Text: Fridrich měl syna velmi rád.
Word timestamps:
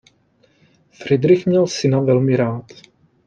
Fridrich 0.91 1.45
měl 1.45 1.67
syna 1.67 1.99
velmi 1.99 2.35
rád. 2.35 2.65